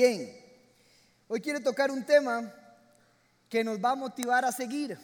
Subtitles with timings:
[0.00, 0.32] Bien,
[1.26, 2.54] hoy quiero tocar un tema
[3.48, 4.96] que nos va a motivar a seguir,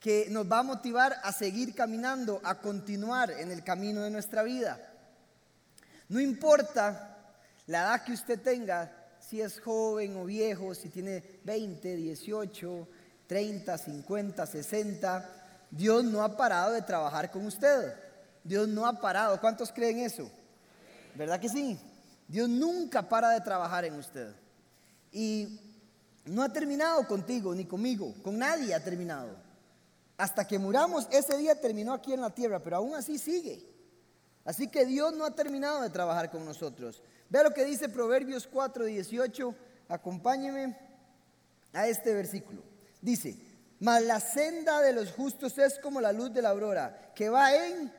[0.00, 4.42] que nos va a motivar a seguir caminando, a continuar en el camino de nuestra
[4.42, 4.84] vida.
[6.08, 7.18] No importa
[7.68, 8.90] la edad que usted tenga,
[9.20, 12.88] si es joven o viejo, si tiene 20, 18,
[13.28, 15.30] 30, 50, 60,
[15.70, 17.94] Dios no ha parado de trabajar con usted.
[18.42, 19.40] Dios no ha parado.
[19.40, 20.28] ¿Cuántos creen eso?
[21.14, 21.78] ¿Verdad que sí?
[22.28, 24.34] Dios nunca para de trabajar en usted.
[25.10, 25.60] Y
[26.26, 29.30] no ha terminado contigo ni conmigo, con nadie ha terminado.
[30.18, 33.66] Hasta que muramos, ese día terminó aquí en la tierra, pero aún así sigue.
[34.44, 37.02] Así que Dios no ha terminado de trabajar con nosotros.
[37.30, 39.54] Vea lo que dice Proverbios 4, 18.
[39.88, 40.76] Acompáñeme
[41.72, 42.62] a este versículo.
[43.00, 43.38] Dice,
[43.80, 47.54] mas la senda de los justos es como la luz de la aurora, que va
[47.54, 47.92] en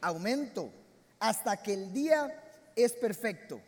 [0.00, 0.70] aumento
[1.18, 2.49] hasta que el día
[2.82, 3.60] es perfecto.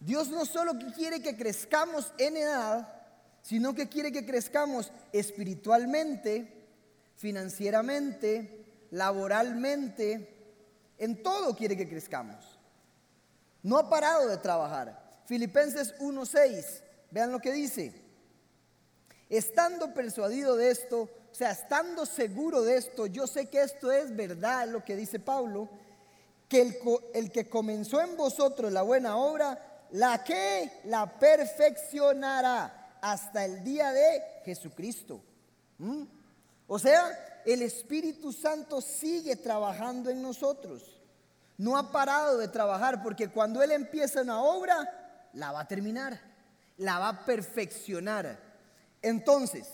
[0.00, 3.02] Dios no solo quiere que crezcamos en edad,
[3.42, 6.66] sino que quiere que crezcamos espiritualmente,
[7.16, 10.28] financieramente, laboralmente,
[10.98, 12.58] en todo quiere que crezcamos.
[13.62, 15.22] No ha parado de trabajar.
[15.26, 17.94] Filipenses 1:6, vean lo que dice.
[19.28, 24.14] Estando persuadido de esto, o sea, estando seguro de esto, yo sé que esto es
[24.14, 25.70] verdad, lo que dice Pablo,
[26.52, 33.64] que el, que comenzó en vosotros la buena obra, la que la perfeccionará hasta el
[33.64, 35.22] día de Jesucristo.
[35.78, 36.02] ¿Mm?
[36.66, 41.00] O sea, el Espíritu Santo sigue trabajando en nosotros.
[41.56, 46.20] No ha parado de trabajar porque cuando Él empieza una obra, la va a terminar,
[46.76, 48.38] la va a perfeccionar.
[49.00, 49.70] Entonces,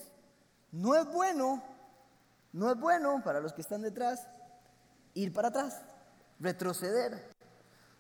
[0.71, 1.61] no es bueno,
[2.53, 4.29] no es bueno para los que están detrás
[5.15, 5.83] ir para atrás
[6.41, 7.37] retroceder.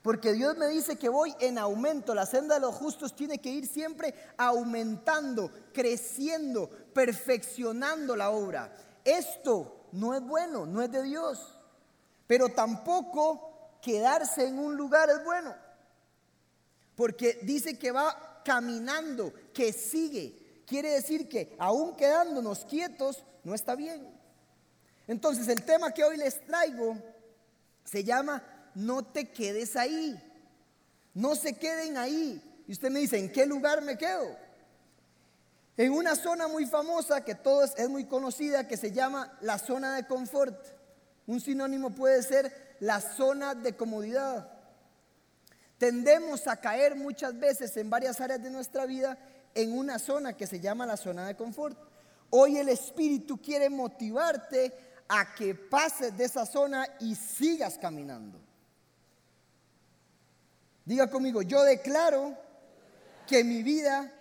[0.02, 2.14] Porque Dios me dice que voy en aumento.
[2.14, 8.72] La senda de los justos tiene que ir siempre aumentando, creciendo, perfeccionando la obra.
[9.04, 11.58] Esto no es bueno, no es de Dios.
[12.26, 15.54] Pero tampoco quedarse en un lugar es bueno.
[16.94, 20.62] Porque dice que va caminando, que sigue.
[20.66, 24.08] Quiere decir que aún quedándonos quietos no está bien.
[25.06, 26.96] Entonces el tema que hoy les traigo
[27.90, 28.42] se llama
[28.74, 30.20] No te quedes ahí.
[31.14, 32.42] No se queden ahí.
[32.66, 34.36] Y usted me dice, ¿en qué lugar me quedo?
[35.76, 39.94] En una zona muy famosa que todos es muy conocida que se llama la zona
[39.96, 40.66] de confort.
[41.26, 44.50] Un sinónimo puede ser la zona de comodidad.
[45.78, 49.16] Tendemos a caer muchas veces en varias áreas de nuestra vida
[49.54, 51.78] en una zona que se llama la zona de confort.
[52.30, 54.74] Hoy el Espíritu quiere motivarte
[55.08, 58.38] a que pases de esa zona y sigas caminando.
[60.84, 62.36] Diga conmigo, yo declaro
[63.26, 64.12] que mi vida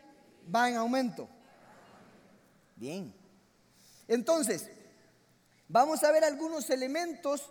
[0.53, 1.27] va en aumento.
[2.75, 3.13] Bien.
[4.07, 4.69] Entonces,
[5.67, 7.49] vamos a ver algunos elementos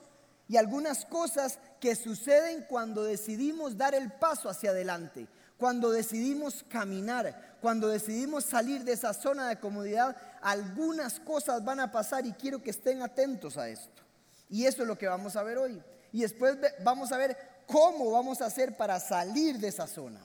[0.49, 5.27] y algunas cosas que suceden cuando decidimos dar el paso hacia adelante,
[5.57, 11.91] cuando decidimos caminar, cuando decidimos salir de esa zona de comodidad algunas cosas van a
[11.91, 14.03] pasar y quiero que estén atentos a esto.
[14.49, 15.83] Y eso es lo que vamos a ver hoy.
[16.13, 17.37] Y después vamos a ver
[17.67, 20.21] cómo vamos a hacer para salir de esa zona.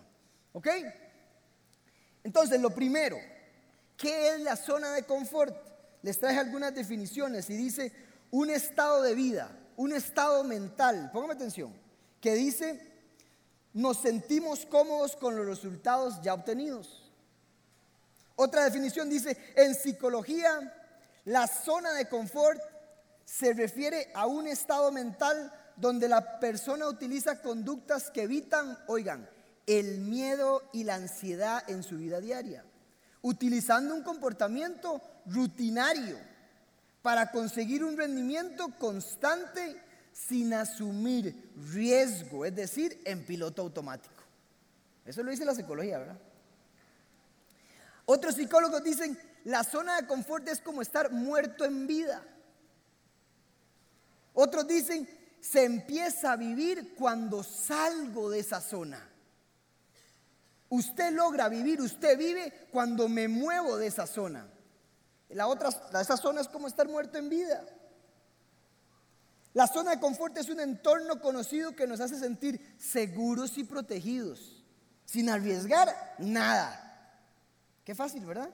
[0.54, 0.68] ¿Ok?
[2.24, 3.18] Entonces, lo primero,
[3.98, 5.58] ¿qué es la zona de confort?
[6.04, 7.92] Les traje algunas definiciones y dice
[8.30, 11.74] un estado de vida, un estado mental, póngame atención,
[12.20, 12.80] que dice,
[13.74, 17.01] nos sentimos cómodos con los resultados ya obtenidos.
[18.44, 20.74] Otra definición dice, en psicología,
[21.26, 22.60] la zona de confort
[23.24, 29.30] se refiere a un estado mental donde la persona utiliza conductas que evitan, oigan,
[29.68, 32.66] el miedo y la ansiedad en su vida diaria,
[33.22, 36.18] utilizando un comportamiento rutinario
[37.04, 39.80] para conseguir un rendimiento constante
[40.14, 44.24] sin asumir riesgo, es decir, en piloto automático.
[45.06, 46.31] Eso lo dice la psicología, ¿verdad?
[48.06, 52.24] Otros psicólogos dicen, la zona de confort es como estar muerto en vida.
[54.34, 55.08] Otros dicen,
[55.40, 59.08] se empieza a vivir cuando salgo de esa zona.
[60.70, 64.48] Usted logra vivir, usted vive cuando me muevo de esa zona.
[65.30, 65.70] La otra,
[66.00, 67.66] esa zona es como estar muerto en vida.
[69.54, 74.64] La zona de confort es un entorno conocido que nos hace sentir seguros y protegidos,
[75.04, 76.81] sin arriesgar nada.
[77.84, 78.50] Qué fácil, ¿verdad?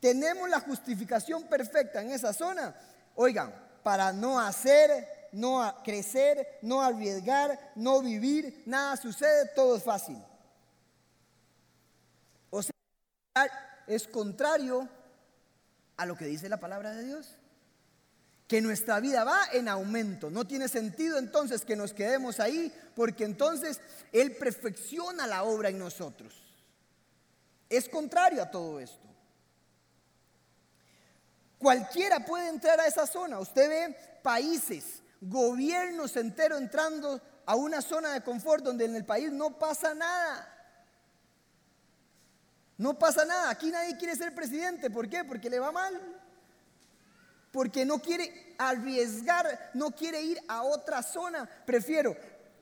[0.00, 2.74] Tenemos la justificación perfecta en esa zona,
[3.16, 10.16] oigan, para no hacer, no crecer, no arriesgar, no vivir, nada sucede, todo es fácil.
[12.50, 12.72] O sea,
[13.86, 14.88] es contrario
[15.96, 17.36] a lo que dice la palabra de Dios.
[18.46, 20.30] Que nuestra vida va en aumento.
[20.30, 23.80] No tiene sentido entonces que nos quedemos ahí, porque entonces
[24.12, 26.47] Él perfecciona la obra en nosotros.
[27.68, 29.06] Es contrario a todo esto.
[31.58, 33.40] Cualquiera puede entrar a esa zona.
[33.40, 39.32] Usted ve países, gobiernos enteros entrando a una zona de confort donde en el país
[39.32, 40.54] no pasa nada.
[42.76, 43.50] No pasa nada.
[43.50, 44.88] Aquí nadie quiere ser presidente.
[44.88, 45.24] ¿Por qué?
[45.24, 46.00] Porque le va mal.
[47.50, 51.48] Porque no quiere arriesgar, no quiere ir a otra zona.
[51.66, 52.16] Prefiero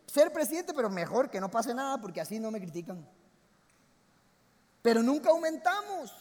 [0.07, 3.07] ser presidente, pero mejor que no pase nada porque así no me critican.
[4.87, 6.15] Pero nunca aumentamos.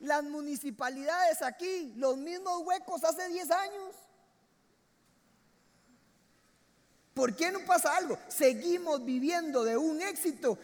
[0.00, 3.94] Las municipalidades aquí, los mismos huecos hace 10 años.
[7.14, 8.18] ¿Por qué no pasa algo?
[8.26, 10.58] Seguimos viviendo de un éxito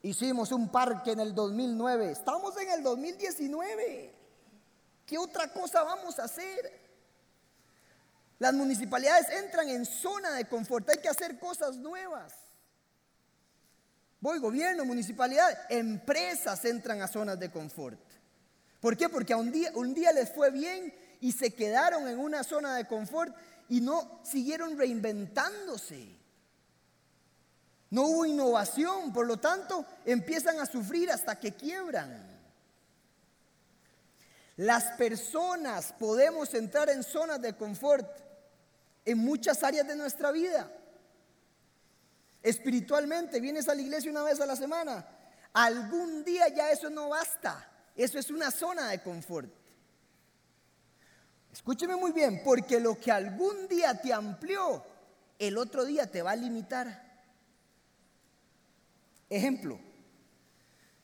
[0.00, 2.12] Hicimos un parque en el 2009.
[2.12, 4.14] Estamos en el 2019.
[5.04, 6.80] ¿Qué otra cosa vamos a hacer?
[8.38, 10.88] Las municipalidades entran en zona de confort.
[10.88, 12.47] Hay que hacer cosas nuevas.
[14.20, 18.00] Voy, gobierno, municipalidad, empresas entran a zonas de confort.
[18.80, 19.08] ¿Por qué?
[19.08, 22.86] Porque un día, un día les fue bien y se quedaron en una zona de
[22.86, 23.34] confort
[23.68, 26.16] y no siguieron reinventándose.
[27.90, 32.26] No hubo innovación, por lo tanto empiezan a sufrir hasta que quiebran.
[34.56, 38.06] Las personas podemos entrar en zonas de confort
[39.04, 40.70] en muchas áreas de nuestra vida.
[42.48, 45.06] Espiritualmente, vienes a la iglesia una vez a la semana.
[45.52, 47.70] Algún día ya eso no basta.
[47.94, 49.50] Eso es una zona de confort.
[51.52, 54.82] Escúcheme muy bien, porque lo que algún día te amplió,
[55.38, 57.20] el otro día te va a limitar.
[59.28, 59.78] Ejemplo,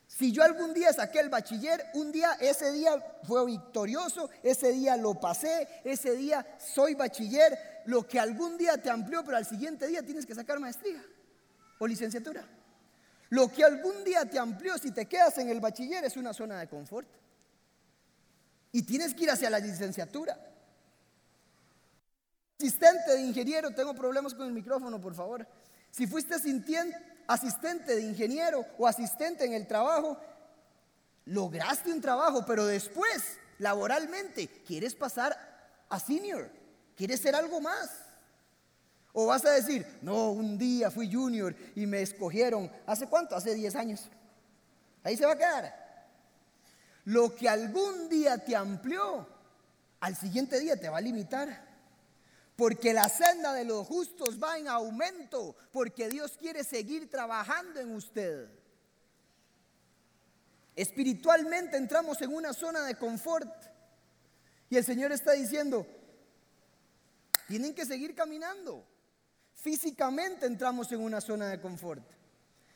[0.07, 4.97] si yo algún día saqué el bachiller, un día, ese día fue victorioso, ese día
[4.97, 9.85] lo pasé, ese día soy bachiller, lo que algún día te amplió, pero al siguiente
[9.85, 11.03] día tienes que sacar maestría
[11.79, 12.43] o licenciatura.
[13.29, 16.59] Lo que algún día te amplió, si te quedas en el bachiller, es una zona
[16.59, 17.07] de confort.
[18.71, 20.37] Y tienes que ir hacia la licenciatura.
[22.59, 25.47] Asistente de ingeniero, tengo problemas con el micrófono, por favor.
[25.91, 26.35] Si fuiste
[27.27, 30.17] asistente de ingeniero o asistente en el trabajo,
[31.25, 35.37] lograste un trabajo, pero después, laboralmente, quieres pasar
[35.89, 36.49] a senior,
[36.95, 38.04] quieres ser algo más.
[39.17, 43.33] O vas a decir, no, un día fui junior y me escogieron, ¿hace cuánto?
[43.33, 44.09] Hace 10 años.
[45.03, 45.85] Ahí se va a quedar.
[47.05, 49.25] Lo que algún día te amplió,
[50.01, 51.65] al siguiente día te va a limitar.
[52.57, 57.95] Porque la senda de los justos va en aumento, porque Dios quiere seguir trabajando en
[57.95, 58.49] usted.
[60.75, 63.49] Espiritualmente entramos en una zona de confort
[64.69, 65.87] y el Señor está diciendo,
[67.47, 68.85] tienen que seguir caminando.
[69.55, 72.03] Físicamente entramos en una zona de confort.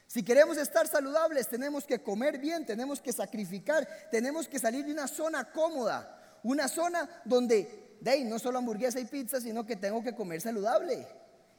[0.08, 4.92] Si queremos estar saludables, tenemos que comer bien, tenemos que sacrificar, tenemos que salir de
[4.92, 10.02] una zona cómoda, una zona donde de no solo hamburguesa y pizza, sino que tengo
[10.02, 11.06] que comer saludable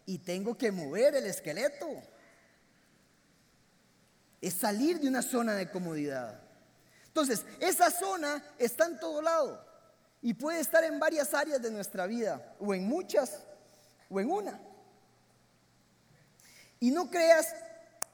[0.07, 1.87] y tengo que mover el esqueleto.
[4.41, 6.41] Es salir de una zona de comodidad.
[7.07, 9.65] Entonces, esa zona está en todo lado
[10.23, 13.45] y puede estar en varias áreas de nuestra vida, o en muchas,
[14.09, 14.61] o en una.
[16.81, 17.55] Y no creas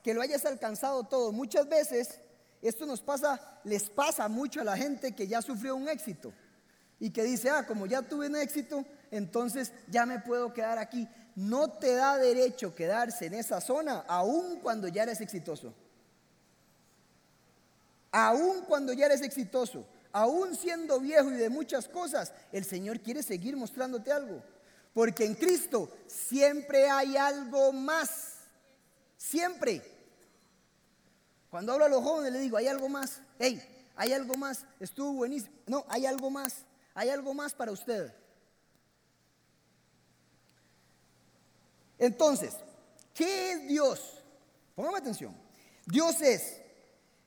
[0.02, 1.32] que lo hayas alcanzado todo.
[1.32, 2.20] Muchas veces
[2.60, 6.32] esto nos pasa, les pasa mucho a la gente que ya sufrió un éxito
[6.98, 11.08] y que dice, ah, como ya tuve un éxito, entonces ya me puedo quedar aquí.
[11.34, 15.74] No te da derecho quedarse en esa zona, aun cuando ya eres exitoso.
[18.10, 23.22] Aun cuando ya eres exitoso, aun siendo viejo y de muchas cosas, el Señor quiere
[23.22, 24.42] seguir mostrándote algo.
[24.94, 28.35] Porque en Cristo siempre hay algo más.
[29.28, 29.82] Siempre.
[31.50, 33.20] Cuando hablo a los jóvenes le digo, hay algo más.
[33.40, 33.60] Hey,
[33.96, 34.64] hay algo más.
[34.78, 35.52] Estuvo buenísimo.
[35.66, 36.64] No, hay algo más.
[36.94, 38.14] Hay algo más para usted.
[41.98, 42.54] Entonces,
[43.14, 44.22] ¿qué es Dios?
[44.76, 45.34] Póngame atención.
[45.86, 46.60] Dios es,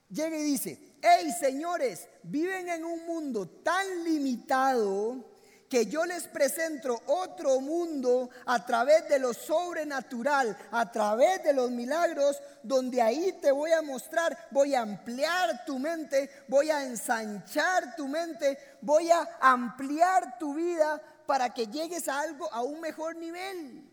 [0.08, 5.24] llega y dice, hey señores, viven en un mundo tan limitado
[5.70, 11.70] que yo les presento otro mundo a través de lo sobrenatural, a través de los
[11.70, 17.94] milagros, donde ahí te voy a mostrar, voy a ampliar tu mente, voy a ensanchar
[17.94, 23.14] tu mente, voy a ampliar tu vida para que llegues a algo a un mejor
[23.14, 23.88] nivel.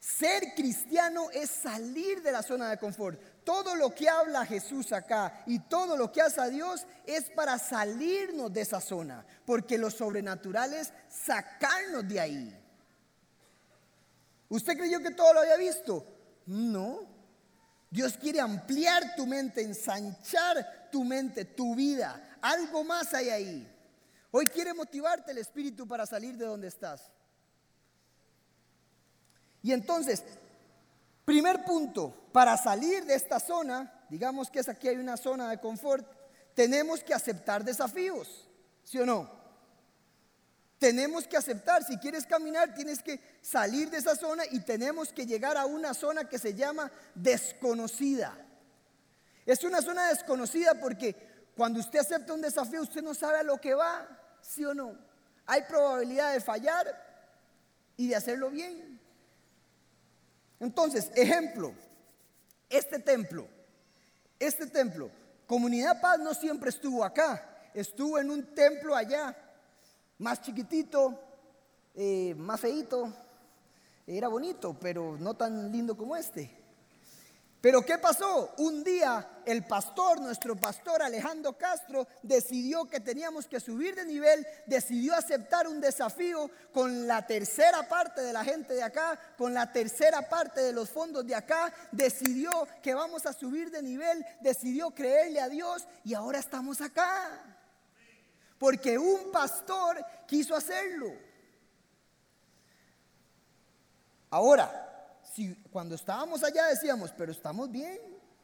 [0.00, 3.20] Ser cristiano es salir de la zona de confort.
[3.48, 7.58] Todo lo que habla Jesús acá y todo lo que hace a Dios es para
[7.58, 12.62] salirnos de esa zona, porque lo sobrenatural es sacarnos de ahí.
[14.50, 16.04] ¿Usted creyó que todo lo había visto?
[16.44, 17.06] No.
[17.88, 22.36] Dios quiere ampliar tu mente, ensanchar tu mente, tu vida.
[22.42, 23.76] Algo más hay ahí.
[24.30, 27.10] Hoy quiere motivarte el Espíritu para salir de donde estás.
[29.62, 30.22] Y entonces,
[31.28, 35.60] primer punto, para salir de esta zona, digamos que es aquí hay una zona de
[35.60, 36.06] confort,
[36.54, 38.48] tenemos que aceptar desafíos,
[38.82, 39.30] ¿sí o no?
[40.78, 45.26] Tenemos que aceptar, si quieres caminar, tienes que salir de esa zona y tenemos que
[45.26, 48.34] llegar a una zona que se llama desconocida.
[49.44, 51.14] Es una zona desconocida porque
[51.54, 54.08] cuando usted acepta un desafío, usted no sabe a lo que va,
[54.40, 54.96] ¿sí o no?
[55.44, 56.86] Hay probabilidad de fallar
[57.98, 58.97] y de hacerlo bien.
[60.60, 61.72] Entonces, ejemplo,
[62.68, 63.46] este templo,
[64.38, 65.10] este templo,
[65.46, 69.36] Comunidad Paz no siempre estuvo acá, estuvo en un templo allá,
[70.18, 71.18] más chiquitito,
[71.94, 73.12] eh, más feito,
[74.06, 76.57] era bonito, pero no tan lindo como este.
[77.60, 78.54] Pero ¿qué pasó?
[78.58, 84.46] Un día el pastor, nuestro pastor Alejandro Castro, decidió que teníamos que subir de nivel,
[84.66, 89.72] decidió aceptar un desafío con la tercera parte de la gente de acá, con la
[89.72, 94.92] tercera parte de los fondos de acá, decidió que vamos a subir de nivel, decidió
[94.92, 97.42] creerle a Dios y ahora estamos acá.
[98.56, 101.12] Porque un pastor quiso hacerlo.
[104.30, 104.87] Ahora,
[105.70, 107.98] cuando estábamos allá decíamos, pero estamos bien,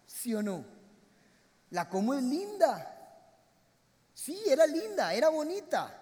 [0.06, 0.64] ¿sí o no?
[1.70, 2.90] La como es linda.
[4.14, 6.00] Sí, era linda, era bonita.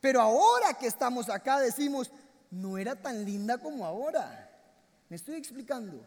[0.00, 2.10] Pero ahora que estamos acá decimos,
[2.50, 4.50] no era tan linda como ahora.
[5.08, 6.00] Me estoy explicando.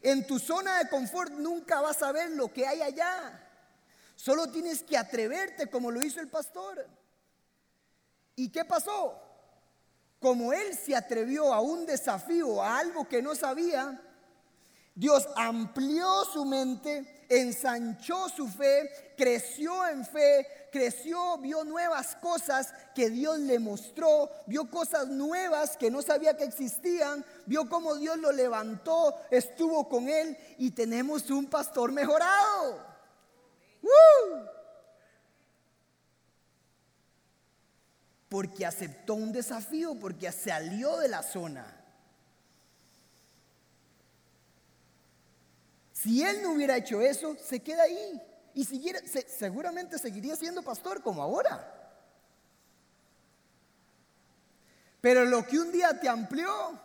[0.00, 3.40] En tu zona de confort nunca vas a ver lo que hay allá.
[4.16, 6.86] Solo tienes que atreverte como lo hizo el pastor.
[8.36, 9.20] ¿Y qué pasó?
[10.22, 14.00] Como él se atrevió a un desafío, a algo que no sabía,
[14.94, 23.10] Dios amplió su mente, ensanchó su fe, creció en fe, creció, vio nuevas cosas que
[23.10, 28.32] Dios le mostró, vio cosas nuevas que no sabía que existían, vio cómo Dios lo
[28.32, 32.86] levantó, estuvo con él y tenemos un pastor mejorado.
[38.32, 41.66] Porque aceptó un desafío, porque salió de la zona.
[45.92, 48.22] Si él no hubiera hecho eso, se queda ahí
[48.54, 51.92] y seguramente seguiría siendo pastor como ahora.
[55.02, 56.80] Pero lo que un día te amplió,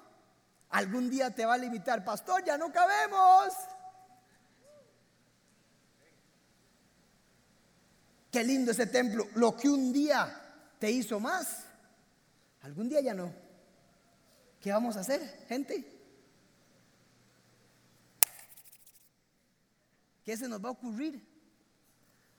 [0.72, 3.54] algún día te va a limitar, pastor, ya no cabemos.
[8.34, 9.30] Qué lindo ese templo.
[9.36, 10.44] Lo que un día
[10.80, 11.66] te hizo más.
[12.62, 13.34] Algún día ya no.
[14.62, 15.86] ¿Qué vamos a hacer, gente?
[20.24, 21.22] ¿Qué se nos va a ocurrir?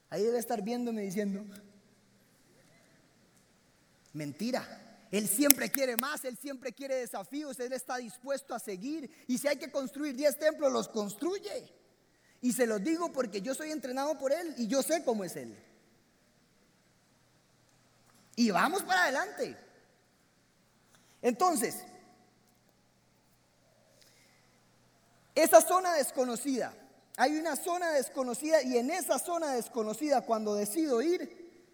[0.09, 1.43] Ahí debe estar viéndome diciendo,
[4.13, 4.85] mentira.
[5.11, 9.09] Él siempre quiere más, Él siempre quiere desafíos, Él está dispuesto a seguir.
[9.27, 11.73] Y si hay que construir 10 templos, los construye.
[12.41, 15.35] Y se los digo porque yo soy entrenado por Él y yo sé cómo es
[15.35, 15.55] Él.
[18.39, 19.53] Y vamos para adelante.
[21.21, 21.83] Entonces,
[25.35, 26.73] esa zona desconocida,
[27.17, 31.67] hay una zona desconocida y en esa zona desconocida cuando decido ir,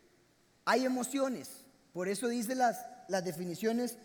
[0.66, 1.52] hay emociones.
[1.94, 4.00] Por eso dice las, las definiciones,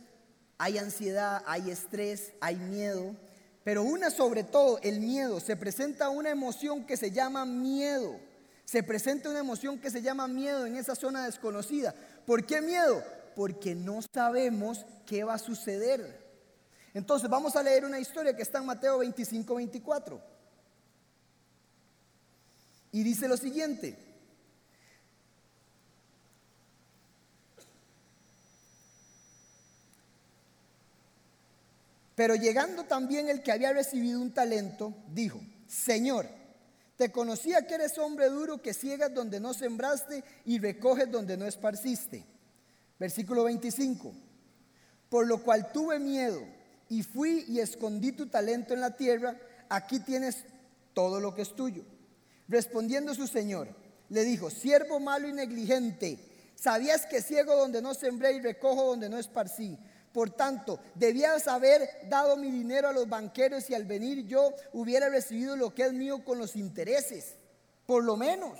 [0.58, 3.16] hay ansiedad, hay estrés, hay miedo,
[3.64, 8.20] pero una sobre todo, el miedo, se presenta una emoción que se llama miedo.
[8.70, 11.92] Se presenta una emoción que se llama miedo en esa zona desconocida.
[12.24, 13.02] ¿Por qué miedo?
[13.34, 16.24] Porque no sabemos qué va a suceder.
[16.94, 20.22] Entonces vamos a leer una historia que está en Mateo 25, 24.
[22.92, 23.98] Y dice lo siguiente.
[32.14, 36.39] Pero llegando también el que había recibido un talento, dijo, Señor,
[37.00, 41.46] te conocía que eres hombre duro, que ciegas donde no sembraste y recoges donde no
[41.46, 42.26] esparciste.
[42.98, 44.12] Versículo 25.
[45.08, 46.42] Por lo cual tuve miedo
[46.90, 49.34] y fui y escondí tu talento en la tierra.
[49.70, 50.44] Aquí tienes
[50.92, 51.86] todo lo que es tuyo.
[52.48, 53.68] Respondiendo su señor,
[54.10, 56.18] le dijo, siervo malo y negligente,
[56.60, 59.78] Sabías que ciego donde no sembré y recojo donde no esparcí.
[60.12, 65.08] Por tanto, debías haber dado mi dinero a los banqueros y al venir yo hubiera
[65.08, 67.36] recibido lo que es mío con los intereses,
[67.86, 68.58] por lo menos.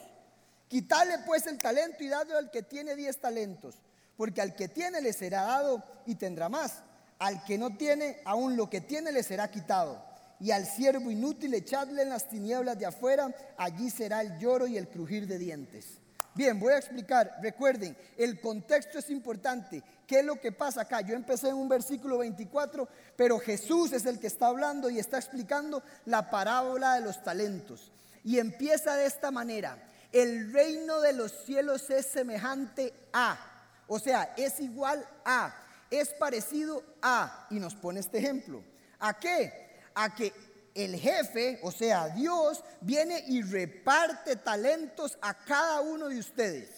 [0.69, 3.75] Quitale pues el talento y dadle al que tiene diez talentos,
[4.17, 6.85] porque al que tiene le será dado y tendrá más.
[7.19, 10.01] Al que no tiene, aún lo que tiene le será quitado.
[10.39, 14.79] Y al siervo inútil echadle en las tinieblas de afuera, allí será el lloro y
[14.79, 15.87] el crujir de dientes.
[16.35, 17.39] Bien, voy a explicar.
[17.43, 19.83] Recuerden, el contexto es importante.
[20.07, 21.01] ¿Qué es lo que pasa acá?
[21.01, 25.19] Yo empecé en un versículo 24, pero Jesús es el que está hablando y está
[25.19, 27.93] explicando la parábola de los talentos.
[28.23, 29.77] Y empieza de esta manera
[30.13, 33.39] el reino de los cielos es semejante a,
[33.87, 35.55] o sea, es igual a,
[35.91, 38.63] es parecido a, y nos pone este ejemplo.
[38.99, 39.81] ¿A qué?
[39.95, 40.33] A que
[40.75, 46.69] el jefe, o sea, Dios, viene y reparte talentos a cada uno de ustedes.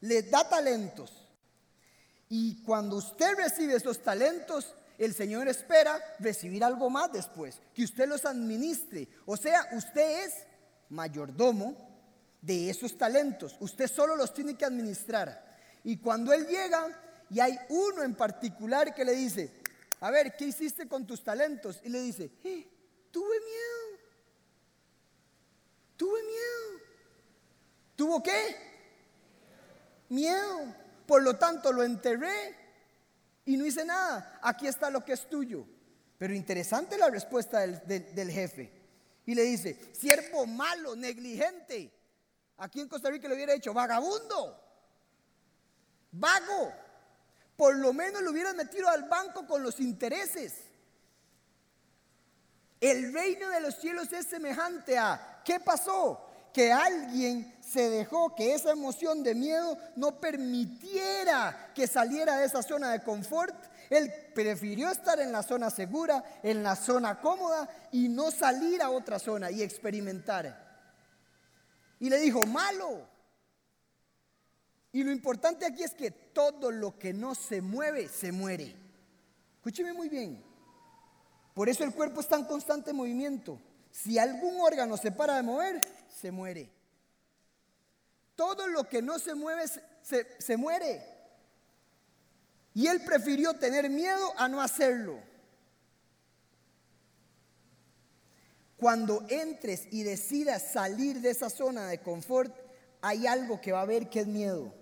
[0.00, 1.12] Les da talentos.
[2.28, 8.08] Y cuando usted recibe esos talentos, el Señor espera recibir algo más después, que usted
[8.08, 9.08] los administre.
[9.26, 10.34] O sea, usted es
[10.88, 11.76] mayordomo
[12.40, 13.56] de esos talentos.
[13.60, 15.44] Usted solo los tiene que administrar.
[15.82, 16.88] Y cuando Él llega
[17.30, 19.50] y hay uno en particular que le dice,
[20.00, 21.80] a ver, ¿qué hiciste con tus talentos?
[21.82, 22.68] Y le dice, eh,
[23.14, 24.00] tuve miedo.
[25.96, 26.80] Tuve miedo.
[27.94, 28.56] ¿Tuvo qué?
[30.08, 30.74] Miedo.
[31.06, 32.56] Por lo tanto, lo enterré
[33.44, 34.40] y no hice nada.
[34.42, 35.64] Aquí está lo que es tuyo.
[36.18, 38.72] Pero interesante la respuesta del, del jefe.
[39.26, 41.92] Y le dice, siervo malo, negligente.
[42.56, 44.60] Aquí en Costa Rica le hubiera dicho, vagabundo,
[46.10, 46.72] vago.
[47.56, 50.63] Por lo menos lo hubieras metido al banco con los intereses.
[52.84, 56.20] El reino de los cielos es semejante a, ¿qué pasó?
[56.52, 62.62] Que alguien se dejó que esa emoción de miedo no permitiera que saliera de esa
[62.62, 63.54] zona de confort.
[63.88, 68.90] Él prefirió estar en la zona segura, en la zona cómoda y no salir a
[68.90, 70.54] otra zona y experimentar.
[72.00, 73.08] Y le dijo, malo.
[74.92, 78.76] Y lo importante aquí es que todo lo que no se mueve, se muere.
[79.56, 80.53] Escúcheme muy bien.
[81.54, 83.60] Por eso el cuerpo está en constante movimiento.
[83.92, 85.80] Si algún órgano se para de mover,
[86.20, 86.68] se muere.
[88.34, 89.62] Todo lo que no se mueve,
[90.02, 91.00] se, muere.
[92.74, 95.22] Y él prefirió tener miedo a no hacerlo.
[98.76, 102.52] Cuando entres y decidas salir de esa zona de confort,
[103.00, 104.74] hay algo que va a haber que es miedo.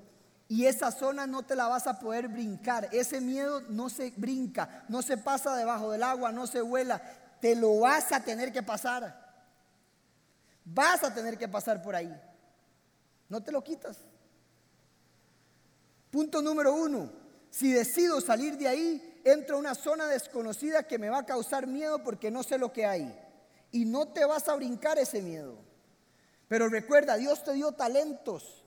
[0.53, 2.87] Y esa zona no te la vas a poder brincar.
[2.93, 7.01] Ese miedo no se brinca, no se pasa debajo del agua, no se vuela.
[7.41, 9.33] Te lo vas a tener que pasar.
[10.62, 12.15] Vas a tener que pasar por ahí.
[13.31, 13.97] No te lo quitas.
[16.11, 17.11] Punto número uno.
[17.49, 21.67] Si decido salir de ahí, entro a una zona desconocida que me va a causar
[21.67, 23.19] miedo porque no sé lo que hay
[23.71, 25.57] y no te vas a brincar ese miedo.
[26.47, 28.62] Pero recuerda, Dios te dio talentos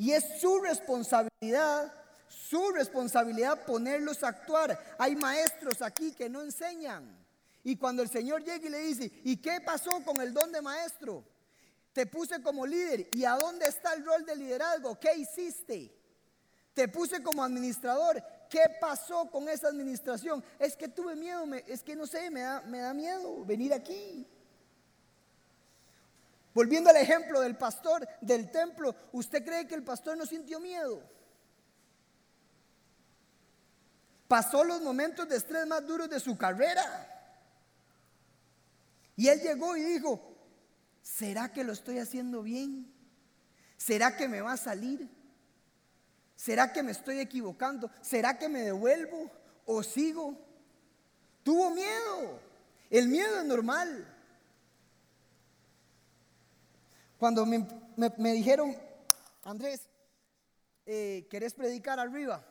[0.00, 1.92] y es su responsabilidad,
[2.26, 4.96] su responsabilidad ponerlos a actuar.
[4.98, 7.22] Hay maestros aquí que no enseñan.
[7.62, 10.62] Y cuando el Señor llega y le dice, ¿y qué pasó con el don de
[10.62, 11.22] maestro?
[11.92, 13.10] Te puse como líder.
[13.12, 14.98] ¿Y a dónde está el rol de liderazgo?
[14.98, 15.94] ¿Qué hiciste?
[16.72, 18.24] Te puse como administrador.
[18.48, 20.42] ¿Qué pasó con esa administración?
[20.58, 24.26] Es que tuve miedo, es que no sé, me da, me da miedo venir aquí.
[26.52, 31.02] Volviendo al ejemplo del pastor del templo, ¿usted cree que el pastor no sintió miedo?
[34.26, 37.06] Pasó los momentos de estrés más duros de su carrera.
[39.16, 40.20] Y él llegó y dijo,
[41.02, 42.92] ¿será que lo estoy haciendo bien?
[43.76, 45.08] ¿Será que me va a salir?
[46.36, 47.90] ¿Será que me estoy equivocando?
[48.00, 49.30] ¿Será que me devuelvo
[49.66, 50.38] o sigo?
[51.42, 52.40] Tuvo miedo.
[52.88, 54.06] El miedo es normal.
[57.20, 58.74] Cuando me, dijeron,
[59.44, 59.82] Andrés,
[60.86, 62.42] eh, ¿querés predicar arriba?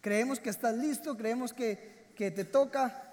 [0.00, 3.04] Creemos que estás listo, creemos que, que te toca.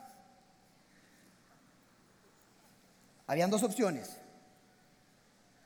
[3.28, 4.18] Habían dos opciones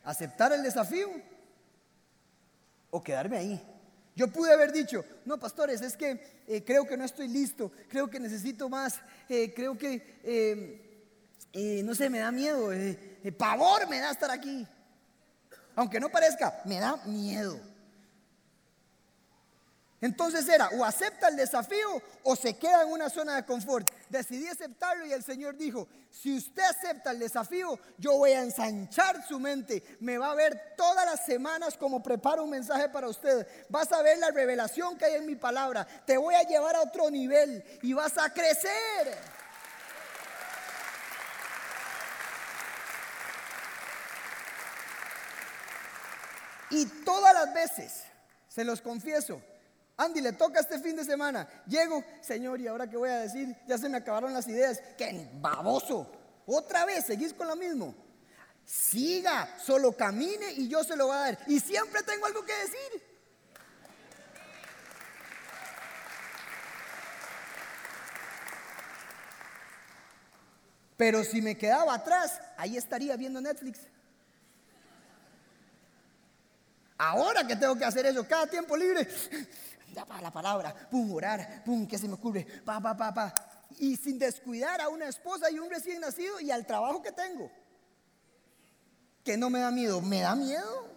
[0.03, 1.09] aceptar el desafío
[2.89, 3.63] o quedarme ahí.
[4.13, 8.09] Yo pude haber dicho, no, pastores, es que eh, creo que no estoy listo, creo
[8.09, 8.99] que necesito más,
[9.29, 10.88] eh, creo que, eh,
[11.53, 12.69] no sé, me da miedo,
[13.37, 14.67] pavor me da estar aquí.
[15.75, 17.59] Aunque no parezca, me da miedo.
[20.01, 23.89] Entonces era o acepta el desafío o se queda en una zona de confort.
[24.09, 29.25] Decidí aceptarlo y el Señor dijo, si usted acepta el desafío, yo voy a ensanchar
[29.27, 29.97] su mente.
[29.99, 33.45] Me va a ver todas las semanas como preparo un mensaje para usted.
[33.67, 35.85] Vas a ver la revelación que hay en mi palabra.
[36.05, 39.38] Te voy a llevar a otro nivel y vas a crecer.
[46.71, 48.03] Y todas las veces,
[48.47, 49.41] se los confieso,
[49.99, 51.45] Andy, le toca este fin de semana.
[51.67, 53.53] Llego, Señor, ¿y ahora qué voy a decir?
[53.67, 54.81] Ya se me acabaron las ideas.
[54.97, 56.09] ¡Qué baboso!
[56.45, 57.93] Otra vez, seguís con lo mismo.
[58.65, 61.39] Siga, solo camine y yo se lo voy a dar.
[61.47, 63.09] Y siempre tengo algo que decir.
[70.95, 73.79] Pero si me quedaba atrás, ahí estaría viendo Netflix.
[76.99, 79.07] Ahora que tengo que hacer eso, cada tiempo libre,
[79.93, 82.45] ya para la palabra, pum, orar, pum, ¿qué se me ocurre?
[82.65, 83.33] Pa, pa, pa, pa.
[83.77, 87.49] Y sin descuidar a una esposa y un recién nacido y al trabajo que tengo.
[89.23, 90.87] Que no me da miedo, me da miedo.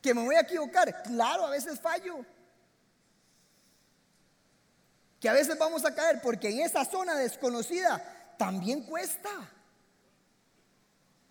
[0.00, 2.24] Que me voy a equivocar, claro, a veces fallo.
[5.20, 9.28] Que a veces vamos a caer porque en esa zona desconocida también cuesta.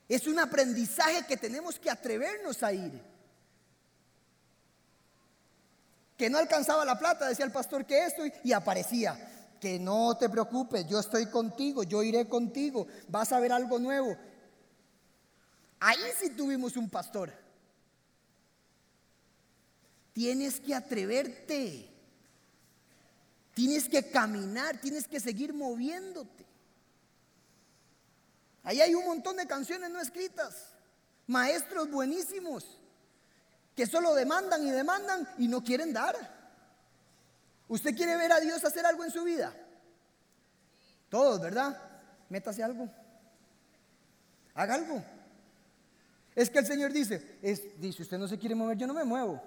[0.07, 3.16] Es un aprendizaje que tenemos que atrevernos a ir
[6.17, 9.33] que no alcanzaba la plata, decía el pastor que esto, y aparecía.
[9.61, 14.17] Que no te preocupes, yo estoy contigo, yo iré contigo, vas a ver algo nuevo.
[15.79, 17.31] Ahí sí tuvimos un pastor.
[20.13, 21.89] Tienes que atreverte.
[23.53, 26.45] Tienes que caminar, tienes que seguir moviéndote.
[28.63, 30.73] Ahí hay un montón de canciones no escritas,
[31.25, 32.76] maestros buenísimos
[33.77, 36.15] que solo demandan y demandan y no quieren dar.
[37.67, 39.53] ¿Usted quiere ver a Dios hacer algo en su vida?
[41.09, 41.79] Todos, ¿verdad?
[42.27, 42.89] Métase algo.
[44.55, 45.03] Haga algo.
[46.33, 49.03] Es que el Señor dice, es, dice, usted no se quiere mover, yo no me
[49.03, 49.39] muevo.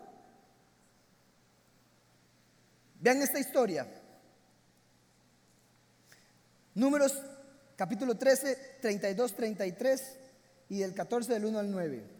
[3.00, 3.84] Vean esta historia.
[6.76, 7.20] Números
[7.74, 10.18] capítulo 13, 32, 33
[10.68, 12.19] y del 14 del 1 al 9.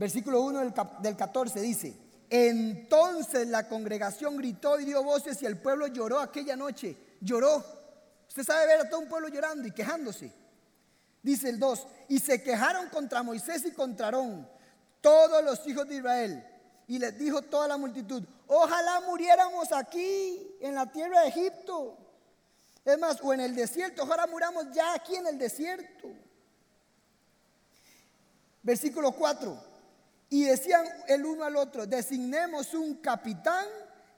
[0.00, 1.94] Versículo 1 del, 14 dice,
[2.30, 6.96] entonces la congregación gritó y dio voces y el pueblo lloró aquella noche.
[7.20, 7.62] Lloró.
[8.26, 10.32] Usted sabe ver a todo un pueblo llorando y quejándose.
[11.22, 14.48] Dice el 2, y se quejaron contra Moisés y contra Aarón,
[15.02, 16.46] todos los hijos de Israel.
[16.86, 21.98] Y les dijo toda la multitud, ojalá muriéramos aquí, en la tierra de Egipto.
[22.86, 26.08] Es más, o en el desierto, ojalá muramos ya aquí en el desierto.
[28.62, 29.69] Versículo 4.
[30.30, 33.66] Y decían el uno al otro, designemos un capitán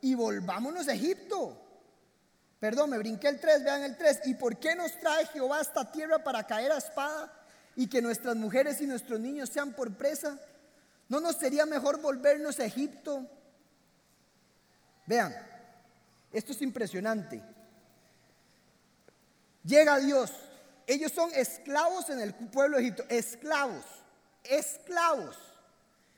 [0.03, 1.59] y volvámonos a Egipto.
[2.61, 4.21] Perdón, me brinqué el 3, vean el 3.
[4.27, 7.33] ¿Y por qué nos trae Jehová a esta tierra para caer a espada
[7.75, 10.39] y que nuestras mujeres y nuestros niños sean por presa?
[11.09, 13.27] ¿No nos sería mejor volvernos a Egipto?
[15.07, 15.35] Vean,
[16.33, 17.43] esto es impresionante.
[19.65, 20.31] Llega Dios.
[20.87, 23.05] Ellos son esclavos en el pueblo de Egipto.
[23.09, 23.85] Esclavos.
[24.45, 25.52] Esclavos.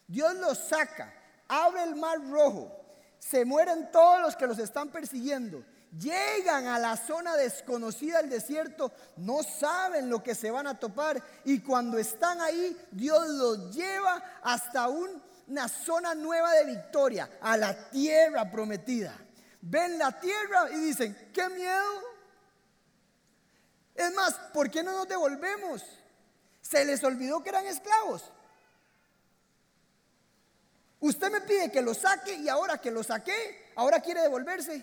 [0.06, 1.12] Dios los saca,
[1.48, 2.84] abre el mar rojo,
[3.18, 5.64] se mueren todos los que los están persiguiendo.
[5.98, 11.22] Llegan a la zona desconocida del desierto, no saben lo que se van a topar
[11.44, 17.90] y cuando están ahí, Dios los lleva hasta una zona nueva de victoria, a la
[17.90, 19.16] tierra prometida.
[19.60, 22.02] Ven la tierra y dicen, qué miedo.
[23.94, 25.82] Es más, ¿por qué no nos devolvemos?
[26.60, 28.32] Se les olvidó que eran esclavos.
[31.04, 34.82] Usted me pide que lo saque y ahora que lo saqué, ahora quiere devolverse.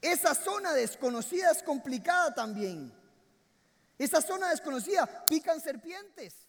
[0.00, 2.94] Esa zona desconocida es complicada también.
[3.98, 6.46] Esa zona desconocida pican serpientes.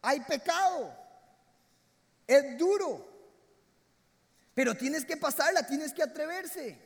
[0.00, 0.96] Hay pecado.
[2.26, 3.06] Es duro.
[4.54, 6.78] Pero tienes que pasarla, tienes que atreverse.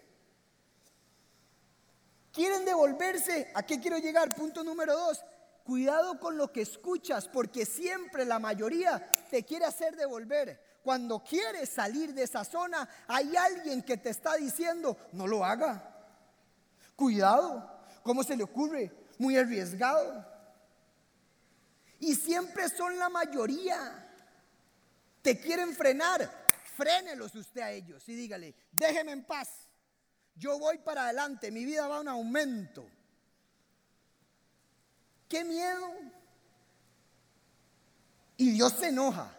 [2.32, 3.52] ¿Quieren devolverse?
[3.54, 4.34] ¿A qué quiero llegar?
[4.34, 5.22] Punto número dos.
[5.66, 10.64] Cuidado con lo que escuchas, porque siempre la mayoría te quiere hacer devolver.
[10.84, 15.82] cuando quieres salir de esa zona, hay alguien que te está diciendo, no lo haga.
[16.94, 17.68] Cuidado,
[18.04, 18.92] ¿cómo se le ocurre?
[19.18, 20.24] Muy arriesgado.
[21.98, 24.08] Y siempre son la mayoría.
[25.22, 26.30] Te quieren frenar,
[26.76, 29.48] frénelos usted a ellos y dígale, déjeme en paz.
[30.36, 32.86] Yo voy para adelante, mi vida va a un aumento.
[35.28, 35.90] ¿Qué miedo?
[38.36, 39.34] Y Dios se enoja.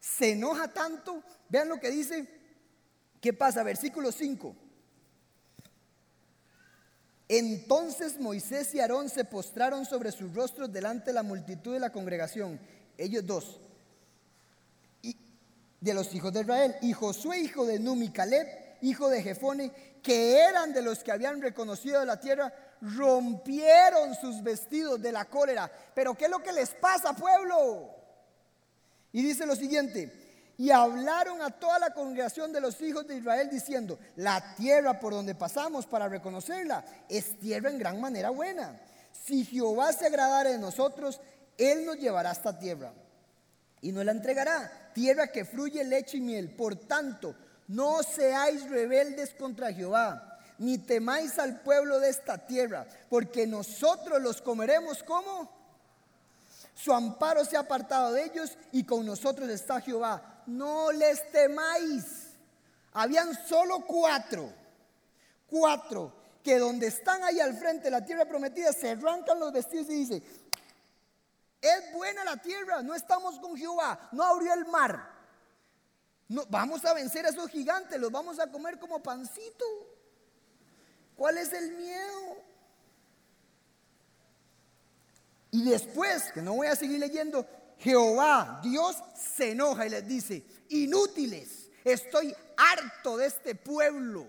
[0.00, 1.22] Se enoja tanto.
[1.48, 2.28] Vean lo que dice.
[3.20, 3.62] ¿Qué pasa?
[3.62, 4.54] Versículo 5.
[7.28, 11.90] Entonces Moisés y Aarón se postraron sobre sus rostros delante de la multitud de la
[11.90, 12.60] congregación,
[12.98, 13.60] ellos dos,
[15.00, 15.16] y
[15.80, 18.46] de los hijos de Israel, y Josué, hijo de Numi, Caleb,
[18.82, 22.52] hijo de Jefone, que eran de los que habían reconocido la tierra,
[22.96, 25.70] rompieron sus vestidos de la cólera.
[25.94, 27.90] Pero ¿qué es lo que les pasa, pueblo?
[29.12, 30.12] Y dice lo siguiente,
[30.56, 35.12] y hablaron a toda la congregación de los hijos de Israel diciendo, la tierra por
[35.12, 38.80] donde pasamos para reconocerla es tierra en gran manera buena.
[39.12, 41.20] Si Jehová se agradara de nosotros,
[41.58, 42.92] Él nos llevará a esta tierra
[43.80, 46.50] y nos la entregará, tierra que fluye leche y miel.
[46.54, 47.34] Por tanto,
[47.68, 54.40] no seáis rebeldes contra Jehová, ni temáis al pueblo de esta tierra, porque nosotros los
[54.40, 55.50] comeremos como
[56.74, 62.04] su amparo se ha apartado de ellos y con nosotros está Jehová no les temáis.
[62.92, 64.52] Habían solo cuatro,
[65.48, 66.12] cuatro,
[66.42, 70.22] que donde están ahí al frente la tierra prometida se arrancan los vestidos y dice,
[71.60, 75.12] es buena la tierra, no estamos con Jehová, no abrió el mar.
[76.28, 79.64] No, vamos a vencer a esos gigantes, los vamos a comer como pancito.
[81.16, 82.36] ¿Cuál es el miedo?
[85.50, 87.46] Y después, que no voy a seguir leyendo,
[87.78, 88.96] Jehová, Dios,
[89.36, 94.26] se enoja y les dice, inútiles, estoy harto de este pueblo,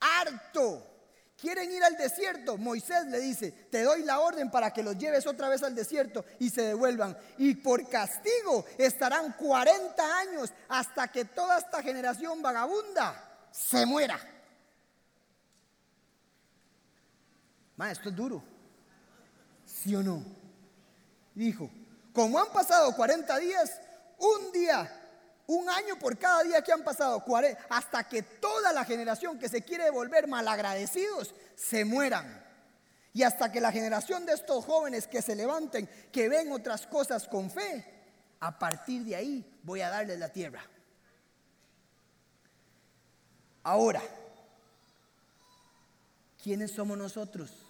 [0.00, 0.84] harto.
[1.36, 2.56] ¿Quieren ir al desierto?
[2.56, 6.24] Moisés le dice, te doy la orden para que los lleves otra vez al desierto
[6.40, 7.16] y se devuelvan.
[7.36, 14.18] Y por castigo estarán 40 años hasta que toda esta generación vagabunda se muera.
[17.78, 18.42] Ma, esto es duro.
[19.64, 20.22] ¿Sí o no?
[21.32, 21.70] Dijo,
[22.12, 23.80] como han pasado 40 días,
[24.18, 24.90] un día,
[25.46, 27.24] un año por cada día que han pasado,
[27.70, 32.44] hasta que toda la generación que se quiere volver malagradecidos se mueran.
[33.14, 37.28] Y hasta que la generación de estos jóvenes que se levanten, que ven otras cosas
[37.28, 37.84] con fe,
[38.40, 40.62] a partir de ahí voy a darles la tierra.
[43.62, 44.02] Ahora,
[46.42, 47.67] ¿quiénes somos nosotros?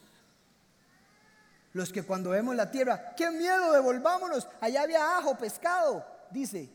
[1.72, 4.48] Los que cuando vemos la tierra, qué miedo, devolvámonos.
[4.60, 6.70] Allá había ajo, pescado, dice.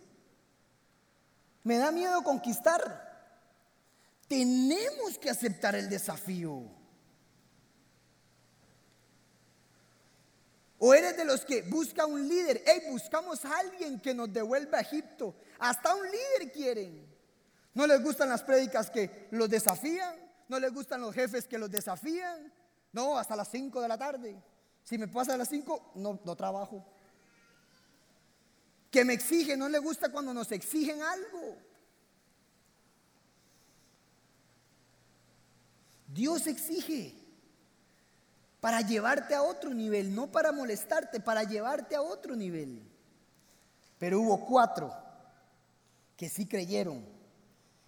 [1.64, 3.12] Me da miedo conquistar.
[4.28, 6.64] Tenemos que aceptar el desafío.
[10.86, 12.62] O eres de los que busca un líder.
[12.66, 15.36] Hey, buscamos a alguien que nos devuelva a Egipto.
[15.60, 17.08] Hasta un líder quieren.
[17.74, 20.14] No les gustan las prédicas que los desafían.
[20.50, 22.52] No les gustan los jefes que los desafían.
[22.92, 24.44] No, hasta las 5 de la tarde.
[24.84, 26.86] Si me pasa a las 5, no, no trabajo.
[28.92, 31.58] Que me exige, no le gusta cuando nos exigen algo.
[36.08, 37.16] Dios exige
[38.60, 42.82] para llevarte a otro nivel, no para molestarte, para llevarte a otro nivel.
[43.98, 44.94] Pero hubo cuatro
[46.16, 47.04] que sí creyeron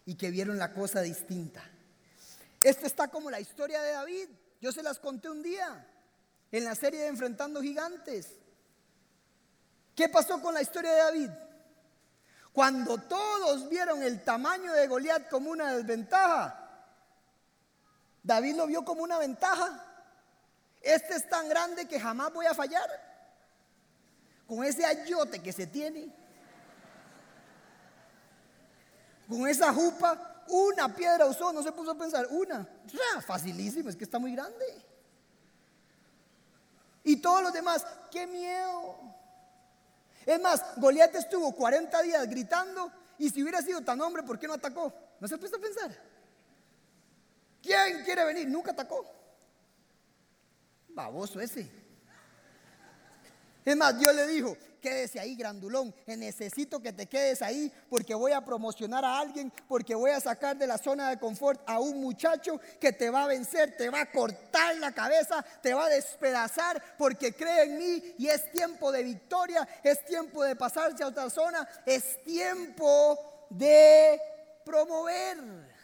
[0.06, 1.64] y que vieron la cosa distinta.
[2.64, 4.30] Esto está como la historia de David.
[4.60, 5.88] Yo se las conté un día
[6.52, 8.30] en la serie de Enfrentando Gigantes.
[9.96, 11.30] ¿Qué pasó con la historia de David?
[12.52, 16.66] Cuando todos vieron el tamaño de Goliat como una desventaja,
[18.24, 19.84] David lo vio como una ventaja.
[20.82, 22.90] Este es tan grande que jamás voy a fallar.
[24.48, 26.14] Con ese ayote que se tiene,
[29.28, 32.68] con esa jupa, una piedra usó, no se puso a pensar, una.
[33.26, 34.85] Facilísimo, es que está muy grande.
[37.06, 38.98] Y todos los demás, qué miedo.
[40.26, 44.48] Es más, Goliat estuvo 40 días gritando y si hubiera sido tan hombre, ¿por qué
[44.48, 44.91] no atacó?
[45.20, 45.96] ¿No se puso a pensar?
[47.62, 48.48] ¿Quién quiere venir?
[48.48, 49.06] Nunca atacó.
[50.89, 51.70] Baboso ese.
[53.63, 55.95] Es más, Dios le dijo, quédese ahí, grandulón.
[56.06, 60.56] Necesito que te quedes ahí porque voy a promocionar a alguien, porque voy a sacar
[60.56, 64.02] de la zona de confort a un muchacho que te va a vencer, te va
[64.02, 68.91] a cortar la cabeza, te va a despedazar porque cree en mí y es tiempo
[68.91, 73.17] de victoria, es tiempo de pasarse a otra zona, es tiempo
[73.50, 74.21] de
[74.63, 75.75] promover.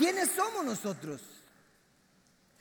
[0.00, 1.20] ¿Quiénes somos nosotros?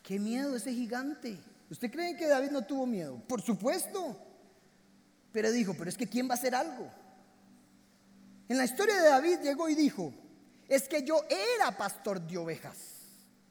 [0.04, 1.40] Qué miedo ese gigante.
[1.70, 3.18] ¿Usted cree que David no tuvo miedo?
[3.30, 4.18] Por supuesto.
[5.32, 6.92] Pero dijo, pero es que ¿quién va a hacer algo?
[8.50, 10.14] En la historia de David llegó y dijo,
[10.68, 12.76] es que yo era pastor de ovejas.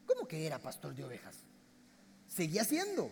[0.05, 1.37] ¿Cómo que era pastor de ovejas?
[2.27, 3.11] Seguía siendo.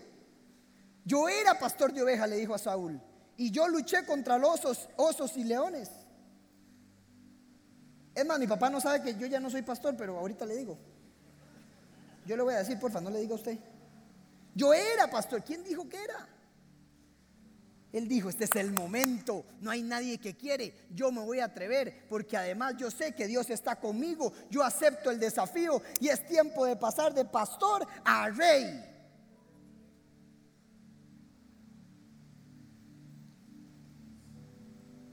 [1.06, 3.00] Yo era pastor de ovejas, le dijo a Saúl.
[3.38, 5.88] Y yo luché contra los osos, osos y leones.
[8.16, 10.56] Es más, mi papá no sabe que yo ya no soy pastor, pero ahorita le
[10.56, 10.78] digo.
[12.24, 13.58] Yo le voy a decir, porfa, no le diga a usted.
[14.54, 15.44] Yo era pastor.
[15.44, 16.26] ¿Quién dijo que era?
[17.92, 21.46] Él dijo, este es el momento, no hay nadie que quiere, yo me voy a
[21.46, 26.26] atrever, porque además yo sé que Dios está conmigo, yo acepto el desafío y es
[26.26, 28.84] tiempo de pasar de pastor a rey.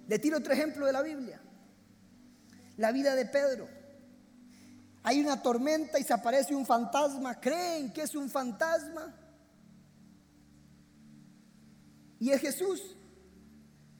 [0.07, 1.39] Le tiro otro ejemplo de la Biblia
[2.77, 3.67] la vida de Pedro.
[5.03, 7.39] Hay una tormenta y se aparece un fantasma.
[7.39, 9.13] ¿Creen que es un fantasma?
[12.19, 12.81] Y es Jesús.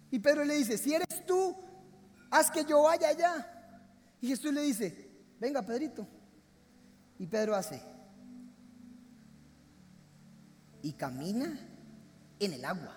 [0.09, 1.55] Y Pedro le dice, si eres tú,
[2.31, 3.49] haz que yo vaya allá.
[4.21, 5.09] Y Jesús le dice,
[5.39, 6.07] venga Pedrito.
[7.19, 7.81] Y Pedro hace.
[10.81, 11.59] Y camina
[12.39, 12.95] en el agua.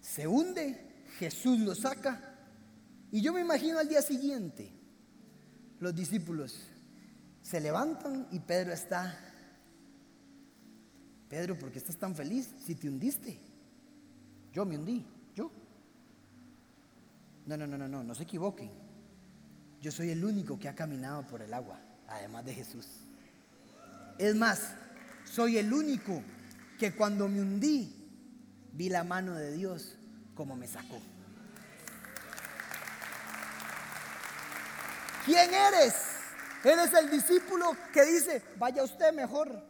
[0.00, 2.25] Se hunde, Jesús lo saca
[3.16, 4.70] y yo me imagino al día siguiente,
[5.80, 6.54] los discípulos
[7.40, 9.18] se levantan y Pedro está,
[11.26, 13.40] Pedro, ¿por qué estás tan feliz si te hundiste?
[14.52, 15.02] Yo me hundí,
[15.34, 15.50] yo.
[17.46, 18.70] No, no, no, no, no, no se equivoquen.
[19.80, 22.86] Yo soy el único que ha caminado por el agua, además de Jesús.
[24.18, 24.74] Es más,
[25.24, 26.22] soy el único
[26.78, 27.94] que cuando me hundí
[28.74, 29.96] vi la mano de Dios
[30.34, 31.00] como me sacó.
[35.26, 35.92] ¿Quién eres?
[36.62, 39.60] Eres el discípulo que dice, vaya usted mejor.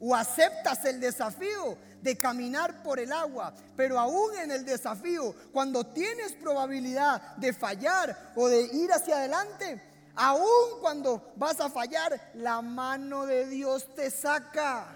[0.00, 5.84] O aceptas el desafío de caminar por el agua, pero aún en el desafío, cuando
[5.84, 9.82] tienes probabilidad de fallar o de ir hacia adelante,
[10.14, 14.94] aún cuando vas a fallar, la mano de Dios te saca.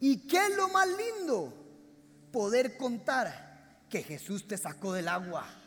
[0.00, 1.54] ¿Y qué es lo más lindo?
[2.32, 5.59] Poder contar que Jesús te sacó del agua.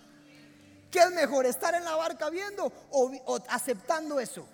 [0.93, 4.47] ¿Qué es mejor, estar en la barca viendo o, aceptando eso?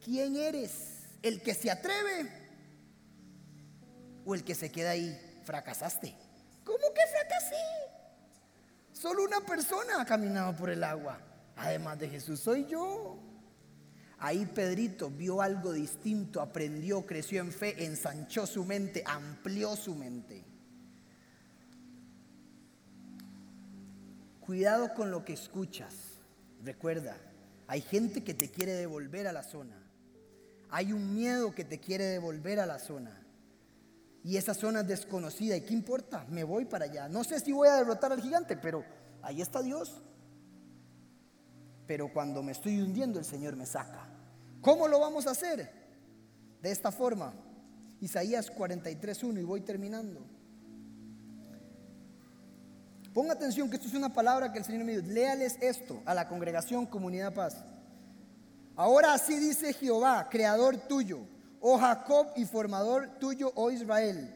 [0.00, 1.16] ¿Quién eres?
[1.20, 2.30] ¿El que se atreve
[4.24, 5.42] o el que se queda ahí?
[5.42, 6.16] Fracasaste.
[6.62, 7.56] ¿Cómo que fracasé?
[8.92, 11.18] Solo una persona ha caminado por el agua,
[11.56, 13.18] además de Jesús, soy yo.
[14.18, 20.53] Ahí Pedrito vio algo distinto, aprendió, creció en fe, ensanchó su mente, amplió su mente.
[24.44, 25.94] Cuidado con lo que escuchas.
[26.62, 27.16] Recuerda,
[27.66, 29.76] hay gente que te quiere devolver a la zona.
[30.68, 33.22] Hay un miedo que te quiere devolver a la zona.
[34.22, 35.56] Y esa zona es desconocida.
[35.56, 36.26] ¿Y qué importa?
[36.28, 37.08] Me voy para allá.
[37.08, 38.84] No sé si voy a derrotar al gigante, pero
[39.22, 40.02] ahí está Dios.
[41.86, 44.08] Pero cuando me estoy hundiendo, el Señor me saca.
[44.60, 45.70] ¿Cómo lo vamos a hacer?
[46.60, 47.34] De esta forma.
[48.00, 50.33] Isaías 43.1 y voy terminando.
[53.14, 55.02] Ponga atención que esto es una palabra que el Señor me dio.
[55.02, 57.64] Léales esto a la congregación Comunidad Paz.
[58.74, 61.20] Ahora así dice Jehová, creador tuyo,
[61.60, 64.34] oh Jacob y formador tuyo, oh Israel.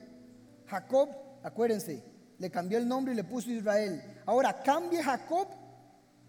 [0.69, 1.09] Jacob,
[1.43, 2.05] acuérdense,
[2.38, 4.01] le cambió el nombre y le puso Israel.
[4.25, 5.49] Ahora cambie Jacob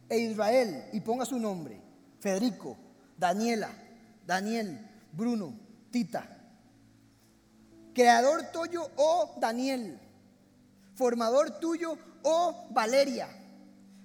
[0.09, 1.79] e Israel y ponga su nombre.
[2.19, 2.75] Federico,
[3.15, 3.69] Daniela,
[4.25, 5.53] Daniel, Bruno,
[5.91, 6.27] Tita.
[7.93, 9.99] Creador tuyo, oh Daniel.
[10.95, 13.27] Formador tuyo, oh Valeria,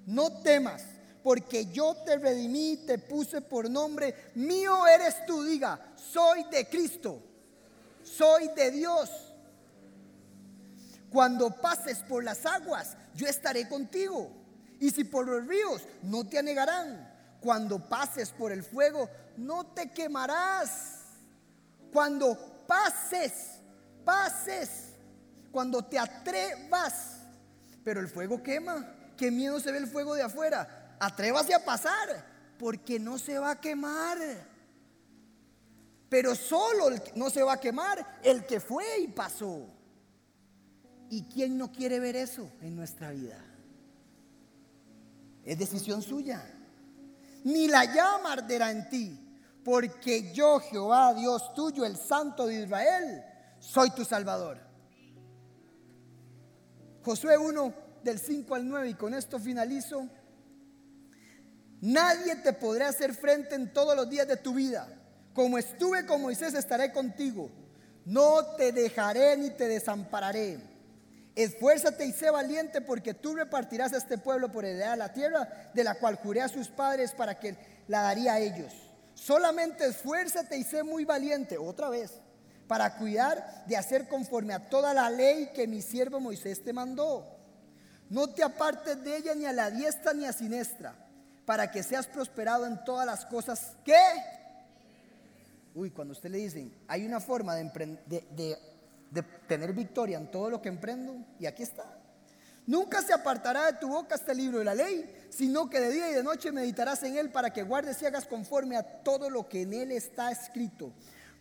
[0.07, 0.83] no temas,
[1.23, 7.23] porque yo te redimí, te puse por nombre, mío eres tú, diga, soy de Cristo,
[8.03, 9.11] soy de Dios.
[11.11, 14.31] Cuando pases por las aguas, yo estaré contigo.
[14.81, 17.11] Y si por los ríos, no te anegarán.
[17.41, 21.03] Cuando pases por el fuego, no te quemarás.
[21.93, 22.37] Cuando
[22.67, 23.61] pases,
[24.05, 24.69] pases,
[25.53, 27.14] cuando te atrevas
[27.85, 28.93] pero el fuego quema.
[29.17, 30.85] ¿Qué miedo se ve el fuego de afuera?
[30.99, 32.25] atrévase a pasar,
[32.59, 34.19] porque no se va a quemar.
[36.09, 39.67] Pero solo no se va a quemar el que fue y pasó.
[41.11, 43.39] ¿Y quién no quiere ver eso en nuestra vida?
[45.45, 46.43] Es decisión suya.
[47.45, 49.21] Ni la llama arderá en ti,
[49.65, 53.23] porque yo, Jehová, Dios tuyo, el Santo de Israel,
[53.59, 54.59] soy tu Salvador.
[57.05, 60.09] Josué 1 del 5 al 9 y con esto finalizo.
[61.81, 64.89] Nadie te podrá hacer frente en todos los días de tu vida.
[65.35, 67.51] Como estuve con Moisés, estaré contigo.
[68.07, 70.59] No te dejaré ni te desampararé.
[71.35, 75.85] Esfuérzate y sé valiente porque tú repartirás a este pueblo por heredad la tierra de
[75.85, 77.57] la cual juré a sus padres para que
[77.89, 78.73] la daría a ellos.
[79.15, 82.13] Solamente esfuérzate y sé muy valiente, otra vez,
[82.67, 87.27] para cuidar de hacer conforme a toda la ley que mi siervo Moisés te mandó.
[88.11, 90.95] No te apartes de ella ni a la diestra ni a siniestra,
[91.45, 93.97] para que seas prosperado en todas las cosas que...
[95.75, 98.59] Uy, cuando usted le dicen, hay una forma de, de,
[99.11, 101.85] de tener victoria en todo lo que emprendo, y aquí está.
[102.67, 106.11] Nunca se apartará de tu boca este libro de la ley, sino que de día
[106.11, 109.49] y de noche meditarás en él para que guardes y hagas conforme a todo lo
[109.49, 110.93] que en él está escrito.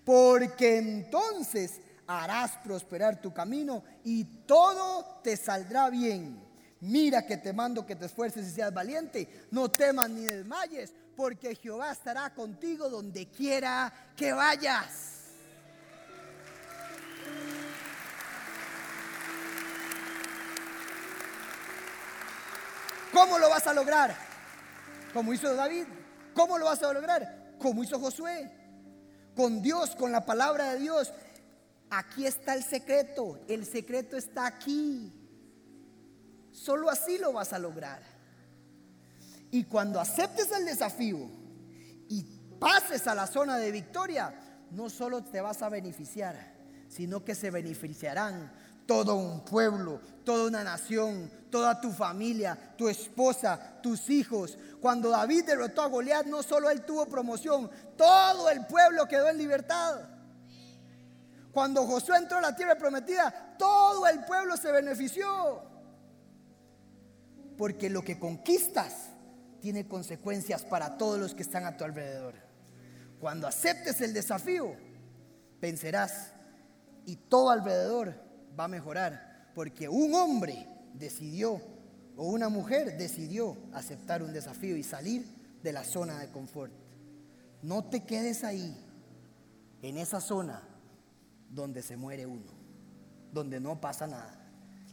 [0.04, 6.42] Porque entonces harás prosperar tu camino y todo te saldrá bien.
[6.82, 9.48] Mira que te mando que te esfuerces y seas valiente.
[9.52, 15.12] No temas ni desmayes, porque Jehová estará contigo donde quiera que vayas.
[23.14, 24.16] ¿Cómo lo vas a lograr?
[25.14, 25.86] Como hizo David.
[26.34, 27.56] ¿Cómo lo vas a lograr?
[27.60, 28.63] Como hizo Josué.
[29.36, 31.14] Con Dios, con la palabra de Dios.
[31.90, 33.40] Aquí está el secreto.
[33.48, 35.12] El secreto está aquí.
[36.52, 38.02] Solo así lo vas a lograr.
[39.52, 41.30] Y cuando aceptes el desafío
[42.10, 42.24] y
[42.60, 44.34] pases a la zona de victoria,
[44.72, 46.54] no solo te vas a beneficiar,
[46.88, 48.52] sino que se beneficiarán
[48.86, 54.58] todo un pueblo, toda una nación, toda tu familia, tu esposa, tus hijos.
[54.82, 59.38] Cuando David derrotó a Goliat, no solo él tuvo promoción, todo el pueblo quedó en
[59.38, 60.10] libertad.
[61.52, 65.64] Cuando Josué entró a la tierra prometida, todo el pueblo se benefició.
[67.58, 69.12] Porque lo que conquistas
[69.62, 72.34] tiene consecuencias para todos los que están a tu alrededor.
[73.20, 74.76] Cuando aceptes el desafío,
[75.62, 76.34] vencerás
[77.06, 81.62] y todo alrededor va a mejorar, porque un hombre decidió
[82.16, 85.26] o una mujer decidió aceptar un desafío y salir
[85.64, 86.72] de la zona de confort.
[87.62, 88.76] No te quedes ahí,
[89.82, 90.62] en esa zona
[91.50, 92.52] donde se muere uno,
[93.32, 94.40] donde no pasa nada.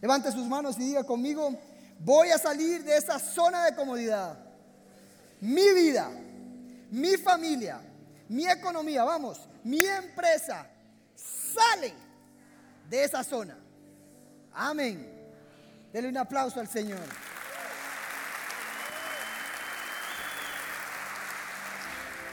[0.00, 1.50] Levante sus manos y diga conmigo,
[1.98, 4.38] voy a salir de esa zona de comodidad.
[5.40, 6.11] Mi vida,
[6.90, 7.80] mi familia,
[8.28, 10.66] mi economía, vamos, mi empresa
[11.14, 12.09] sale
[12.91, 13.57] de esa zona.
[14.53, 15.09] Amén.
[15.93, 16.99] Denle un aplauso al Señor.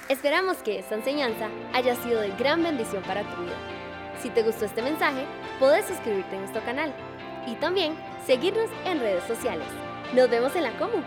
[0.10, 3.56] Esperamos que esta enseñanza haya sido de gran bendición para tu vida.
[4.22, 5.26] Si te gustó este mensaje,
[5.60, 6.94] puedes suscribirte a nuestro canal
[7.46, 7.96] y también
[8.26, 9.68] seguirnos en redes sociales.
[10.16, 11.04] Nos vemos en la Comu.